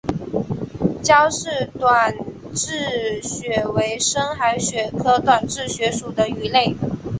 [1.03, 2.11] 焦氏短
[2.55, 6.75] 稚鳕为深海鳕科短稚鳕属的鱼类。